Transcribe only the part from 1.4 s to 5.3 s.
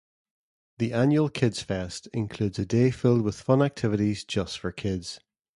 Fest includes a day filled with fun activities just for kids.